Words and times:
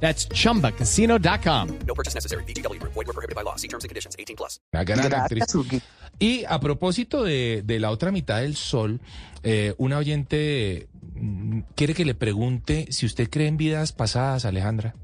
That's 0.00 0.28
chumbacasino.com. 0.28 1.68
No 1.86 1.94
purchase 1.94 2.14
necessary. 2.14 2.44
BGW. 2.44 2.78
Void 2.82 3.06
were 3.06 3.12
prohibited 3.14 3.34
by 3.34 3.42
law. 3.42 3.56
See 3.56 3.68
terms 3.68 3.84
and 3.84 3.88
conditions. 3.90 4.14
18 4.18 4.36
plus. 4.36 4.60
Una 4.72 4.84
gran 4.84 5.00
actriz. 5.14 5.38
Gracias, 5.40 5.54
Huguito. 5.54 5.84
Y 6.18 6.44
a 6.48 6.58
propósito 6.60 7.24
de, 7.24 7.62
de 7.64 7.78
la 7.78 7.90
otra 7.90 8.10
mitad 8.10 8.40
del 8.40 8.56
sol, 8.56 9.00
eh, 9.42 9.74
una 9.78 9.98
oyente 9.98 10.88
mm, 11.14 11.60
quiere 11.74 11.92
que 11.94 12.04
le 12.06 12.14
pregunte 12.14 12.86
si 12.90 13.04
usted 13.06 13.28
cree 13.28 13.48
en 13.48 13.56
vidas 13.58 13.92
pasadas, 13.92 14.44
Alejandra. 14.46 14.94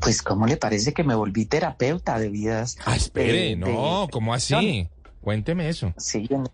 Pues, 0.00 0.22
¿cómo 0.22 0.46
le 0.46 0.56
parece 0.56 0.92
que 0.92 1.04
me 1.04 1.14
volví 1.14 1.46
terapeuta 1.46 2.18
de 2.18 2.28
vidas? 2.28 2.76
Ah, 2.84 2.96
espere, 2.96 3.52
eh, 3.52 3.56
no, 3.56 4.06
de- 4.06 4.10
¿cómo 4.12 4.34
así? 4.34 4.88
Cuénteme 5.22 5.68
eso. 5.68 5.92
Sí, 5.96 6.26
en, 6.30 6.44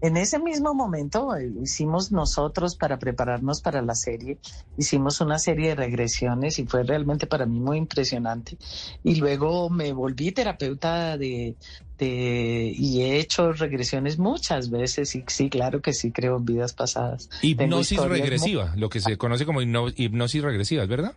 en 0.00 0.16
ese 0.16 0.38
mismo 0.38 0.74
momento 0.74 1.34
eh, 1.36 1.50
hicimos 1.62 2.12
nosotros 2.12 2.76
para 2.76 2.98
prepararnos 2.98 3.60
para 3.60 3.82
la 3.82 3.94
serie, 3.94 4.38
hicimos 4.76 5.20
una 5.20 5.38
serie 5.38 5.70
de 5.70 5.74
regresiones 5.74 6.58
y 6.58 6.66
fue 6.66 6.84
realmente 6.84 7.26
para 7.26 7.46
mí 7.46 7.58
muy 7.60 7.78
impresionante. 7.78 8.56
Y 9.02 9.16
luego 9.16 9.70
me 9.70 9.92
volví 9.92 10.32
terapeuta 10.32 11.16
de, 11.18 11.56
de 11.98 12.72
y 12.76 13.02
he 13.02 13.18
hecho 13.18 13.52
regresiones 13.52 14.18
muchas 14.18 14.70
veces 14.70 15.14
y 15.16 15.24
sí, 15.26 15.50
claro 15.50 15.82
que 15.82 15.92
sí 15.92 16.12
creo 16.12 16.36
en 16.36 16.44
vidas 16.44 16.72
pasadas. 16.72 17.28
Hipnosis 17.42 17.98
muy- 17.98 18.08
regresiva, 18.08 18.74
lo 18.76 18.88
que 18.88 19.00
se 19.00 19.16
conoce 19.18 19.44
como 19.46 19.62
hipno- 19.62 19.92
hipnosis 19.96 20.42
regresiva, 20.42 20.84
¿es 20.84 20.88
verdad? 20.88 21.12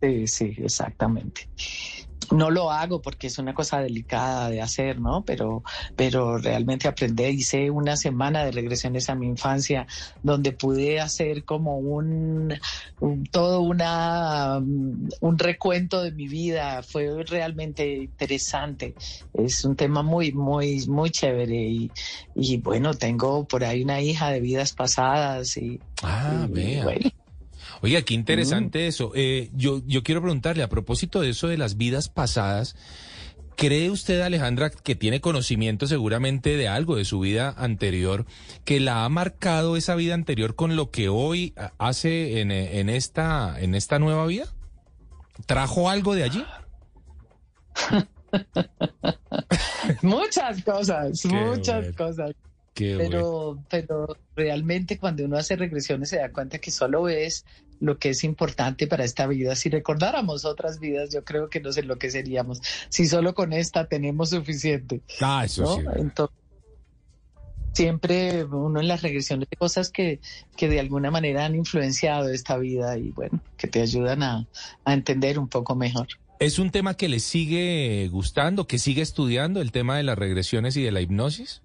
Sí, 0.00 0.26
sí, 0.26 0.54
exactamente. 0.58 1.48
No 2.30 2.50
lo 2.50 2.70
hago 2.70 3.00
porque 3.00 3.26
es 3.28 3.38
una 3.38 3.54
cosa 3.54 3.80
delicada 3.80 4.50
de 4.50 4.60
hacer, 4.60 5.00
¿no? 5.00 5.24
Pero, 5.24 5.62
pero 5.96 6.38
realmente 6.38 6.86
aprendí, 6.88 7.24
hice 7.24 7.70
una 7.70 7.96
semana 7.96 8.44
de 8.44 8.52
regresiones 8.52 9.08
a 9.10 9.14
mi 9.14 9.26
infancia 9.26 9.86
donde 10.22 10.52
pude 10.52 11.00
hacer 11.00 11.44
como 11.44 11.78
un, 11.78 12.54
un- 13.00 13.24
todo 13.26 13.60
una, 13.62 14.58
un 14.58 15.38
recuento 15.38 16.02
de 16.02 16.12
mi 16.12 16.28
vida. 16.28 16.82
Fue 16.82 17.22
realmente 17.24 17.96
interesante. 18.04 18.96
Es 19.32 19.64
un 19.64 19.76
tema 19.76 20.02
muy, 20.02 20.32
muy, 20.32 20.86
muy 20.86 21.10
chévere 21.10 21.56
y, 21.56 21.92
y 22.34 22.58
bueno, 22.58 22.94
tengo 22.94 23.46
por 23.46 23.64
ahí 23.64 23.82
una 23.84 24.00
hija 24.02 24.30
de 24.30 24.40
vidas 24.40 24.72
pasadas 24.74 25.56
y, 25.56 25.82
Ah, 26.02 26.46
y 26.46 26.52
vea. 26.52 26.84
bueno. 26.84 27.10
Oiga, 27.80 28.02
qué 28.02 28.14
interesante 28.14 28.86
eso. 28.86 29.12
Eh, 29.14 29.50
yo, 29.54 29.82
yo 29.86 30.02
quiero 30.02 30.20
preguntarle 30.20 30.62
a 30.62 30.68
propósito 30.68 31.20
de 31.20 31.30
eso 31.30 31.48
de 31.48 31.58
las 31.58 31.76
vidas 31.76 32.08
pasadas. 32.08 32.76
¿Cree 33.56 33.90
usted, 33.90 34.20
Alejandra, 34.20 34.70
que 34.70 34.94
tiene 34.94 35.20
conocimiento 35.20 35.88
seguramente 35.88 36.56
de 36.56 36.68
algo 36.68 36.94
de 36.94 37.04
su 37.04 37.18
vida 37.18 37.52
anterior, 37.56 38.24
que 38.64 38.78
la 38.78 39.04
ha 39.04 39.08
marcado 39.08 39.76
esa 39.76 39.96
vida 39.96 40.14
anterior 40.14 40.54
con 40.54 40.76
lo 40.76 40.92
que 40.92 41.08
hoy 41.08 41.54
hace 41.78 42.40
en, 42.40 42.52
en 42.52 42.88
esta, 42.88 43.60
en 43.60 43.74
esta 43.74 43.98
nueva 43.98 44.26
vida? 44.26 44.44
¿Trajo 45.46 45.90
algo 45.90 46.14
de 46.14 46.22
allí? 46.22 46.44
Muchas 50.02 50.62
cosas, 50.62 51.22
Qué 51.22 51.28
muchas 51.28 51.80
bueno. 51.80 51.96
cosas. 51.96 52.30
Qué 52.78 52.94
bueno. 52.94 53.10
Pero, 53.10 53.64
pero 53.68 54.16
realmente 54.36 54.98
cuando 54.98 55.24
uno 55.24 55.36
hace 55.36 55.56
regresiones 55.56 56.10
se 56.10 56.18
da 56.18 56.30
cuenta 56.30 56.58
que 56.58 56.70
solo 56.70 57.02
ves 57.02 57.44
lo 57.80 57.98
que 57.98 58.10
es 58.10 58.22
importante 58.22 58.86
para 58.86 59.04
esta 59.04 59.26
vida. 59.26 59.56
Si 59.56 59.68
recordáramos 59.68 60.44
otras 60.44 60.78
vidas, 60.78 61.10
yo 61.12 61.24
creo 61.24 61.50
que 61.50 61.60
nos 61.60 61.76
enloqueceríamos. 61.76 62.60
Si 62.88 63.06
solo 63.06 63.34
con 63.34 63.52
esta 63.52 63.88
tenemos 63.88 64.30
suficiente, 64.30 65.00
Ah, 65.20 65.42
eso 65.44 65.62
¿no? 65.62 65.76
sí. 65.76 65.82
Entonces, 65.96 66.36
siempre 67.72 68.44
uno 68.44 68.80
en 68.80 68.88
las 68.88 69.02
regresiones 69.02 69.48
de 69.50 69.56
cosas 69.56 69.90
que, 69.90 70.20
que 70.56 70.68
de 70.68 70.78
alguna 70.80 71.10
manera 71.10 71.44
han 71.44 71.54
influenciado 71.56 72.28
esta 72.28 72.58
vida 72.58 72.96
y 72.96 73.10
bueno, 73.10 73.40
que 73.56 73.66
te 73.66 73.80
ayudan 73.80 74.22
a, 74.22 74.46
a 74.84 74.94
entender 74.94 75.38
un 75.38 75.48
poco 75.48 75.74
mejor. 75.74 76.06
¿Es 76.40 76.60
un 76.60 76.70
tema 76.70 76.94
que 76.94 77.08
le 77.08 77.18
sigue 77.18 78.08
gustando, 78.12 78.68
que 78.68 78.78
sigue 78.78 79.02
estudiando 79.02 79.60
el 79.60 79.72
tema 79.72 79.96
de 79.96 80.04
las 80.04 80.16
regresiones 80.16 80.76
y 80.76 80.82
de 80.82 80.92
la 80.92 81.00
hipnosis? 81.00 81.62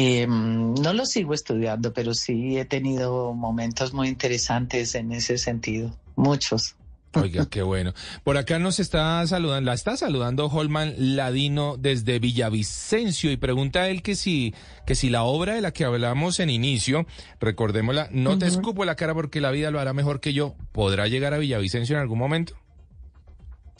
Eh, 0.00 0.28
no 0.28 0.92
lo 0.92 1.04
sigo 1.06 1.34
estudiando, 1.34 1.92
pero 1.92 2.14
sí 2.14 2.56
he 2.56 2.64
tenido 2.64 3.34
momentos 3.34 3.92
muy 3.92 4.06
interesantes 4.06 4.94
en 4.94 5.10
ese 5.10 5.38
sentido, 5.38 5.92
muchos. 6.14 6.76
Oiga, 7.14 7.46
qué 7.46 7.62
bueno. 7.62 7.94
Por 8.22 8.36
acá 8.36 8.60
nos 8.60 8.78
está 8.78 9.26
saludando, 9.26 9.66
la 9.68 9.74
está 9.74 9.96
saludando 9.96 10.46
Holman 10.46 10.94
Ladino 11.16 11.76
desde 11.76 12.20
Villavicencio 12.20 13.32
y 13.32 13.36
pregunta 13.38 13.80
a 13.80 13.88
él 13.88 14.02
que 14.02 14.14
si, 14.14 14.54
que 14.86 14.94
si 14.94 15.10
la 15.10 15.24
obra 15.24 15.54
de 15.54 15.62
la 15.62 15.72
que 15.72 15.84
hablamos 15.84 16.38
en 16.38 16.50
inicio, 16.50 17.04
recordémosla, 17.40 18.08
no 18.12 18.38
te 18.38 18.46
escupo 18.46 18.84
la 18.84 18.94
cara 18.94 19.14
porque 19.14 19.40
la 19.40 19.50
vida 19.50 19.72
lo 19.72 19.80
hará 19.80 19.94
mejor 19.94 20.20
que 20.20 20.32
yo, 20.32 20.54
¿podrá 20.70 21.08
llegar 21.08 21.34
a 21.34 21.38
Villavicencio 21.38 21.96
en 21.96 22.02
algún 22.02 22.20
momento? 22.20 22.54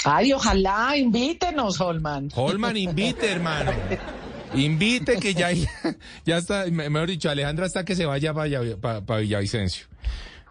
Ay, 0.04 0.32
ojalá, 0.32 0.96
invítenos, 0.96 1.80
Holman. 1.80 2.30
Holman, 2.34 2.76
invite, 2.76 3.30
hermano. 3.30 3.70
Invite 4.54 5.18
que 5.18 5.34
ya, 5.34 5.50
ya 6.24 6.36
está, 6.38 6.64
me- 6.70 6.88
mejor 6.90 7.08
dicho, 7.08 7.30
Alejandra 7.30 7.66
hasta 7.66 7.84
que 7.84 7.94
se 7.94 8.06
vaya 8.06 8.32
para 8.34 9.20
Villavicencio. 9.20 9.86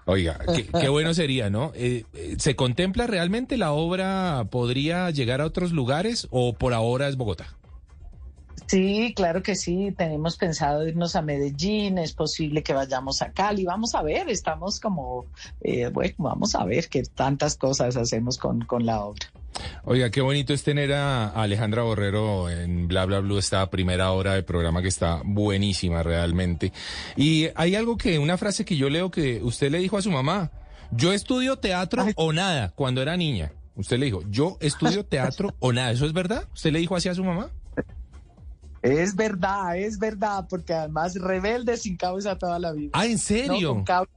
Oiga, 0.05 0.39
qué, 0.55 0.67
qué 0.67 0.87
bueno 0.87 1.13
sería, 1.13 1.49
¿no? 1.49 1.73
Eh, 1.75 2.05
eh, 2.13 2.35
¿Se 2.39 2.55
contempla 2.55 3.07
realmente 3.07 3.57
la 3.57 3.73
obra 3.73 4.45
podría 4.49 5.09
llegar 5.11 5.41
a 5.41 5.45
otros 5.45 5.73
lugares 5.73 6.27
o 6.31 6.53
por 6.53 6.73
ahora 6.73 7.09
es 7.09 7.17
Bogotá? 7.17 7.47
Sí, 8.67 9.13
claro 9.15 9.43
que 9.43 9.55
sí. 9.55 9.93
Tenemos 9.97 10.37
pensado 10.37 10.87
irnos 10.87 11.15
a 11.15 11.21
Medellín, 11.21 11.97
es 11.97 12.13
posible 12.13 12.63
que 12.63 12.73
vayamos 12.73 13.21
a 13.21 13.31
Cali. 13.31 13.65
Vamos 13.65 13.95
a 13.95 14.01
ver, 14.01 14.29
estamos 14.29 14.79
como, 14.79 15.25
eh, 15.61 15.89
bueno, 15.93 16.15
vamos 16.19 16.55
a 16.55 16.63
ver 16.65 16.87
qué 16.89 17.03
tantas 17.03 17.55
cosas 17.57 17.95
hacemos 17.97 18.37
con, 18.37 18.61
con 18.61 18.85
la 18.85 19.01
obra. 19.03 19.27
Oiga, 19.83 20.09
qué 20.09 20.21
bonito 20.21 20.53
es 20.53 20.63
tener 20.63 20.93
a 20.93 21.29
Alejandra 21.29 21.83
Borrero 21.83 22.49
en 22.49 22.87
Bla 22.87 23.05
Bla 23.05 23.19
Blue, 23.19 23.37
esta 23.37 23.69
primera 23.69 24.11
hora 24.11 24.33
de 24.33 24.43
programa 24.43 24.81
que 24.81 24.87
está 24.87 25.21
buenísima 25.23 26.03
realmente. 26.03 26.71
Y 27.15 27.47
hay 27.55 27.75
algo 27.75 27.97
que, 27.97 28.19
una 28.19 28.37
frase 28.37 28.65
que 28.65 28.75
yo 28.77 28.89
leo 28.89 29.11
que 29.11 29.41
usted 29.43 29.71
le 29.71 29.79
dijo 29.79 29.97
a 29.97 30.01
su 30.01 30.11
mamá, 30.11 30.51
yo 30.91 31.13
estudio 31.13 31.57
teatro 31.57 32.05
o 32.15 32.33
nada 32.33 32.71
cuando 32.75 33.01
era 33.01 33.17
niña. 33.17 33.51
Usted 33.75 33.97
le 33.99 34.05
dijo, 34.07 34.23
yo 34.29 34.57
estudio 34.59 35.05
teatro 35.09 35.53
o 35.59 35.71
nada. 35.73 35.91
¿Eso 35.91 36.05
es 36.05 36.13
verdad? 36.13 36.43
¿Usted 36.53 36.71
le 36.71 36.79
dijo 36.79 36.95
así 36.95 37.09
a 37.09 37.13
su 37.15 37.23
mamá? 37.23 37.49
Es 38.81 39.15
verdad, 39.15 39.77
es 39.77 39.97
verdad, 39.99 40.45
porque 40.49 40.73
además 40.73 41.15
rebelde 41.15 41.77
sin 41.77 41.97
causa 41.97 42.37
toda 42.37 42.59
la 42.59 42.71
vida. 42.71 42.91
Ah, 42.93 43.05
¿en 43.05 43.13
No, 43.13 43.17
serio? 43.17 43.73
con 43.73 43.83
causa. 43.83 44.11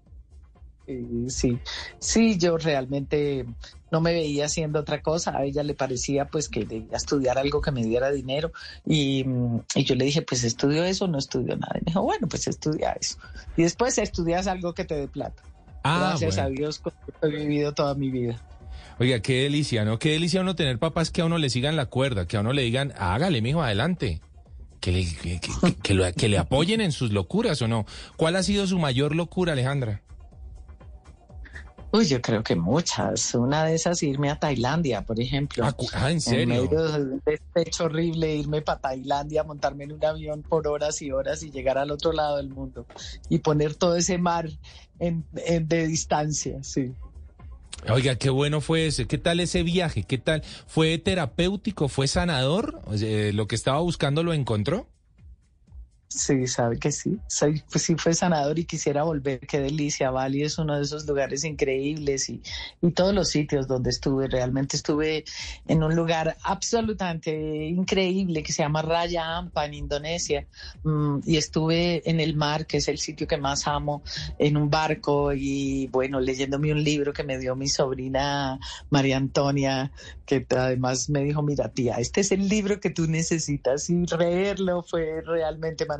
Eh, 0.93 1.31
sí, 1.31 1.59
sí, 1.99 2.37
yo 2.39 2.59
realmente 2.59 3.45
no 3.91 4.01
me 4.01 4.13
veía 4.13 4.47
haciendo 4.47 4.81
otra 4.81 5.03
cosa. 5.03 5.37
A 5.37 5.45
ella 5.45 5.63
le 5.63 5.75
parecía 5.75 6.27
pues 6.27 6.49
que 6.49 6.65
debía 6.65 6.97
estudiar 6.97 7.39
algo 7.39 7.61
que 7.61 7.73
me 7.73 7.85
diera 7.85 8.11
dinero 8.11 8.53
y, 8.87 9.25
mm, 9.25 9.61
y 9.75 9.85
yo 9.85 9.95
le 9.95 10.05
dije 10.05 10.23
pues 10.23 10.45
estudio 10.45 10.85
eso, 10.85 11.07
no 11.09 11.19
estudio 11.19 11.57
nada. 11.57 11.75
Y 11.77 11.85
me 11.85 11.91
dijo 11.91 12.03
bueno 12.03 12.27
pues 12.29 12.47
estudia 12.49 12.93
eso 12.93 13.17
y 13.57 13.63
después 13.63 13.99
estudias 13.99 14.47
algo 14.47 14.75
que 14.75 14.85
te 14.85 14.95
dé 14.97 15.09
plata. 15.09 15.43
Ah, 15.83 16.09
Gracias 16.11 16.37
bueno. 16.37 16.49
a 16.49 16.51
Dios 16.51 16.83
he 17.23 17.29
vivido 17.29 17.73
toda 17.73 17.95
mi 17.95 18.11
vida. 18.11 18.41
Oiga, 18.99 19.21
qué 19.21 19.45
delicia, 19.45 19.85
¿no? 19.85 19.99
Qué 19.99 20.11
delicia 20.11 20.43
uno 20.43 20.55
tener 20.55 20.79
papás 20.79 21.11
que 21.11 21.23
a 21.23 21.25
uno 21.25 21.39
le 21.39 21.49
sigan 21.49 21.75
la 21.75 21.87
cuerda, 21.87 22.27
que 22.27 22.37
a 22.37 22.41
uno 22.41 22.53
le 22.53 22.63
digan, 22.63 22.93
hágale, 22.99 23.41
mijo, 23.41 23.63
adelante. 23.63 24.21
Que 24.79 24.93
le, 24.93 25.05
que, 25.07 25.41
que- 25.41 25.75
que 25.83 25.95
lo- 25.95 26.13
que 26.13 26.29
le 26.29 26.37
apoyen 26.39 26.81
en 26.83 26.93
sus 26.93 27.11
locuras 27.13 27.61
o 27.63 27.69
no. 27.69 27.87
¿Cuál 28.17 28.37
ha 28.37 28.43
sido 28.43 28.67
su 28.67 28.79
mayor 28.79 29.15
locura, 29.17 29.53
Alejandra? 29.55 30.03
Uy, 31.93 32.07
yo 32.07 32.23
creo 32.23 32.43
que 32.45 32.55
muchas. 32.55 33.35
Una 33.35 33.65
de 33.65 33.75
esas 33.75 34.03
irme 34.03 34.31
a 34.31 34.39
Tailandia, 34.39 35.03
por 35.03 35.21
ejemplo. 35.21 35.65
Ah, 35.65 35.75
ah, 35.95 36.11
¿en 36.11 36.15
En 36.17 36.21
serio? 36.21 36.47
medio 36.47 36.83
de 36.85 37.03
un 37.03 37.23
despecho 37.27 37.85
horrible, 37.85 38.37
irme 38.37 38.63
para 38.63 38.79
Tailandia, 38.81 39.43
montarme 39.43 39.85
en 39.85 39.93
un 39.93 40.05
avión 40.05 40.43
por 40.43 40.69
horas 40.69 41.03
y 41.03 41.11
horas 41.11 41.43
y 41.43 41.51
llegar 41.51 41.79
al 41.79 41.91
otro 41.91 42.13
lado 42.13 42.37
del 42.37 42.49
mundo 42.51 42.87
y 43.29 43.41
poner 43.41 43.75
todo 43.75 43.97
ese 43.97 44.19
mar 44.19 44.49
en, 45.01 45.25
en- 45.35 45.67
de 45.67 45.89
distancia, 45.89 46.63
sí. 46.63 46.93
Oiga, 47.89 48.15
qué 48.17 48.31
bueno 48.31 48.61
fue 48.61 48.87
ese. 48.87 49.07
¿Qué 49.07 49.17
tal 49.19 49.41
ese 49.41 49.63
viaje? 49.63 50.05
¿Qué 50.05 50.19
tal? 50.19 50.43
¿Fue 50.67 50.99
terapéutico? 50.99 51.89
¿Fue 51.89 52.07
sanador? 52.09 52.81
O 52.85 52.97
sea, 52.97 53.33
¿Lo 53.33 53.47
que 53.49 53.55
estaba 53.57 53.81
buscando 53.81 54.23
lo 54.23 54.33
encontró? 54.33 54.87
Sí, 56.13 56.49
sabe 56.49 56.77
que 56.77 56.91
sí. 56.91 57.21
Soy, 57.29 57.63
pues 57.71 57.85
sí 57.85 57.95
fue 57.95 58.15
sanador 58.15 58.59
y 58.59 58.65
quisiera 58.65 59.05
volver. 59.05 59.39
Qué 59.47 59.61
delicia. 59.61 60.11
Bali 60.11 60.43
es 60.43 60.59
uno 60.59 60.75
de 60.77 60.83
esos 60.83 61.07
lugares 61.07 61.45
increíbles 61.45 62.29
y, 62.29 62.43
y 62.83 62.91
todos 62.91 63.15
los 63.15 63.29
sitios 63.29 63.69
donde 63.69 63.91
estuve. 63.91 64.27
Realmente 64.27 64.77
estuve 64.77 65.25
en 65.69 65.85
un 65.85 65.95
lugar 65.95 66.37
absolutamente 66.43 67.31
increíble 67.67 68.43
que 68.43 68.53
se 68.53 68.65
llama 68.65 68.83
Raya 68.83 69.37
Ampa 69.37 69.65
en 69.67 69.75
Indonesia. 69.75 70.49
Mm, 70.83 71.21
y 71.25 71.37
estuve 71.37 72.03
en 72.11 72.19
el 72.19 72.35
mar, 72.35 72.67
que 72.67 72.79
es 72.79 72.89
el 72.89 72.99
sitio 72.99 73.29
que 73.29 73.37
más 73.37 73.69
amo, 73.69 74.03
en 74.37 74.57
un 74.57 74.69
barco 74.69 75.33
y 75.33 75.87
bueno, 75.93 76.19
leyéndome 76.19 76.73
un 76.73 76.83
libro 76.83 77.13
que 77.13 77.23
me 77.23 77.39
dio 77.39 77.55
mi 77.55 77.69
sobrina 77.69 78.59
María 78.91 79.17
Antonia, 79.17 79.93
que 80.27 80.45
además 80.51 81.09
me 81.09 81.23
dijo, 81.23 81.41
mira 81.43 81.69
tía, 81.69 81.97
este 81.99 82.23
es 82.23 82.33
el 82.33 82.49
libro 82.49 82.81
que 82.81 82.91
tú 82.91 83.07
necesitas 83.07 83.89
y 83.91 84.07
leerlo 84.19 84.83
fue 84.83 85.23
realmente 85.25 85.87
maravilloso. 85.87 86.00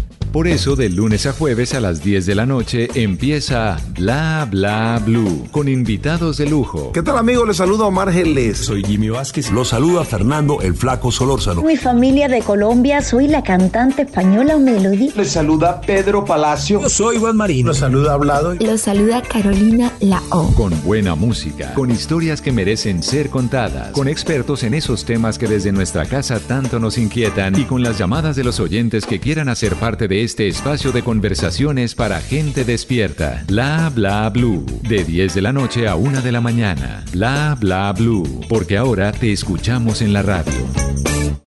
Por 0.31 0.47
eso, 0.47 0.77
de 0.77 0.87
lunes 0.87 1.25
a 1.25 1.33
jueves 1.33 1.73
a 1.73 1.81
las 1.81 2.05
10 2.05 2.25
de 2.25 2.35
la 2.35 2.45
noche 2.45 2.87
empieza 2.95 3.77
Bla 3.89 4.47
Bla 4.49 5.01
Blue 5.05 5.49
con 5.51 5.67
invitados 5.67 6.37
de 6.37 6.45
lujo. 6.45 6.93
¿Qué 6.93 7.03
tal 7.03 7.17
amigos? 7.17 7.45
Les 7.45 7.57
saludo 7.57 7.83
a 7.83 7.87
Omar 7.87 8.13
Geles. 8.13 8.59
Soy 8.59 8.81
Jimmy 8.81 9.09
Vázquez. 9.09 9.51
Los 9.51 9.67
saluda 9.67 10.05
Fernando 10.05 10.61
el 10.61 10.73
Flaco 10.73 11.11
Solórzano. 11.11 11.63
Mi 11.63 11.75
familia 11.75 12.29
de 12.29 12.39
Colombia, 12.43 13.01
soy 13.01 13.27
la 13.27 13.43
cantante 13.43 14.03
española 14.03 14.57
Melody. 14.57 15.11
Les 15.17 15.31
saluda 15.31 15.81
Pedro 15.81 16.23
Palacio. 16.23 16.81
Yo 16.81 16.87
soy 16.87 17.17
Juan 17.17 17.35
Marino. 17.35 17.67
Los 17.67 17.79
saluda 17.79 18.13
Hablado. 18.13 18.55
Los 18.55 18.79
saluda 18.79 19.21
Carolina 19.21 19.90
Lao. 20.01 20.53
Con 20.55 20.73
buena 20.83 21.15
música, 21.15 21.73
con 21.73 21.91
historias 21.91 22.41
que 22.41 22.51
merecen 22.51 23.03
ser 23.03 23.29
contadas, 23.29 23.91
con 23.91 24.07
expertos 24.07 24.63
en 24.63 24.73
esos 24.73 25.05
temas 25.05 25.37
que 25.37 25.47
desde 25.47 25.71
nuestra 25.71 26.05
casa 26.05 26.39
tanto 26.39 26.79
nos 26.79 26.97
inquietan 26.97 27.59
y 27.59 27.65
con 27.65 27.83
las 27.83 27.97
llamadas 27.97 28.35
de 28.35 28.43
los 28.43 28.59
oyentes 28.59 29.05
que 29.05 29.19
quieran 29.19 29.49
hacer 29.49 29.75
parte 29.75 30.07
de 30.07 30.23
este 30.23 30.47
espacio 30.47 30.91
de 30.91 31.03
conversaciones 31.03 31.95
para 31.95 32.19
gente 32.19 32.65
despierta. 32.65 33.43
Bla 33.47 33.91
bla 33.93 34.29
blue. 34.29 34.65
De 34.81 35.03
10 35.03 35.35
de 35.35 35.41
la 35.41 35.53
noche 35.53 35.87
a 35.87 35.95
1 35.95 36.21
de 36.21 36.31
la 36.31 36.41
mañana. 36.41 37.05
Bla 37.11 37.55
bla 37.59 37.93
blue. 37.93 38.41
Porque 38.49 38.77
ahora 38.77 39.11
te 39.11 39.31
escuchamos 39.31 40.01
en 40.01 40.13
la 40.13 40.21
radio. 40.21 40.51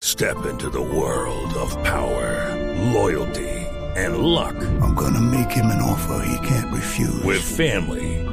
Step 0.05 0.37
into 0.51 0.69
the 0.69 0.81
world 0.81 1.55
of 1.57 1.77
power, 1.85 2.51
loyalty, 2.93 3.49
and 3.97 4.19
luck. 4.19 4.55
I'm 4.83 4.95
gonna 4.95 5.21
make 5.21 5.51
him 5.51 5.67
an 5.67 5.81
offer 5.81 6.25
he 6.27 6.37
can't 6.47 6.73
refuse. 6.73 7.23
With 7.25 7.41
family, 7.41 8.22